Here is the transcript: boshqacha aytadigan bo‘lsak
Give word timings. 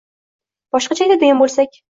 boshqacha 0.77 1.07
aytadigan 1.07 1.41
bo‘lsak 1.45 1.83